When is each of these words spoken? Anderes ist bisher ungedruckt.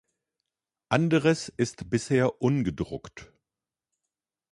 Anderes 0.89 1.49
ist 1.57 1.91
bisher 1.91 2.41
ungedruckt. 2.41 3.31